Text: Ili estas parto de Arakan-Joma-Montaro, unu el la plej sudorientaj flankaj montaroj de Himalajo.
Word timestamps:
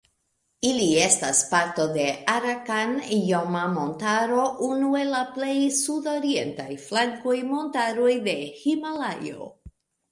Ili 0.67 0.85
estas 1.01 1.41
parto 1.51 1.85
de 1.97 2.07
Arakan-Joma-Montaro, 2.35 4.49
unu 4.71 4.91
el 5.03 5.13
la 5.19 5.21
plej 5.37 5.55
sudorientaj 5.83 6.71
flankaj 6.89 7.37
montaroj 7.55 8.13
de 8.31 8.37
Himalajo. 8.67 9.55